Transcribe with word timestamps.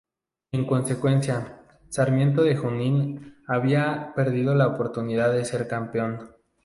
Y 0.51 0.57
en 0.57 0.65
consecuencia, 0.65 1.59
Sarmiento 1.89 2.41
de 2.41 2.55
Junín 2.55 3.37
había 3.47 4.13
perdido 4.15 4.55
la 4.55 4.65
oportunidad 4.69 5.31
de 5.31 5.45
ser 5.45 5.67
campeón. 5.67 6.31